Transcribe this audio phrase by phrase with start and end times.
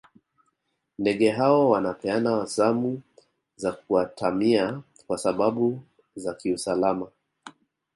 [0.99, 3.01] ndege hao wanapeana zamu
[3.55, 5.83] za kuatamia kwa sababu
[6.15, 7.07] za kiusalama